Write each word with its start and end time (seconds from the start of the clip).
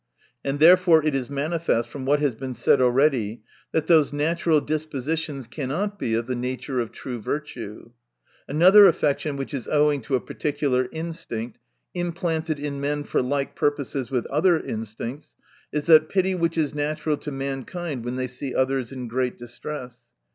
And 0.43 0.57
therefore 0.57 1.05
it 1.05 1.13
is 1.13 1.29
manifest 1.29 1.87
from 1.87 2.05
what 2.05 2.19
has 2.21 2.33
been 2.33 2.55
said 2.55 2.81
already, 2.81 3.43
that 3.71 3.85
those 3.85 4.11
natural 4.11 4.59
dispositions 4.59 5.45
cannot 5.45 5.99
be 5.99 6.15
of 6.15 6.25
the 6.25 6.33
nature 6.33 6.79
of 6.79 6.91
true 6.91 7.21
virtue. 7.21 7.91
Another 8.47 8.87
affection 8.87 9.35
which 9.37 9.53
is 9.53 9.67
owing 9.67 10.01
to 10.01 10.15
a 10.15 10.19
particular 10.19 10.89
instinct, 10.91 11.59
implanted 11.93 12.59
in 12.59 12.81
men 12.81 13.03
for 13.03 13.21
like 13.21 13.55
purposes 13.55 14.09
with 14.09 14.25
other 14.25 14.59
instincts, 14.59 15.35
is 15.71 15.83
that 15.83 16.09
pity 16.09 16.33
which 16.33 16.57
is 16.57 16.73
natural 16.73 17.17
to 17.17 17.29
mankind, 17.29 18.03
when 18.03 18.15
they 18.15 18.25
see 18.25 18.55
others 18.55 18.91
in 18.91 19.07
great 19.07 19.37
distress. 19.37 20.01